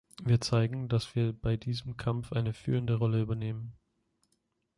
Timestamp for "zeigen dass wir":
0.41-1.31